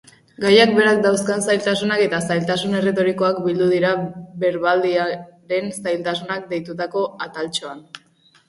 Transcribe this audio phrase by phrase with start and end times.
[0.43, 3.91] Gaiak berak dauzkan zailtasunak eta zailtasun erretorikoak bildu dira
[4.45, 7.89] berbaldiaren zailtasunak deitutako ataltxoan.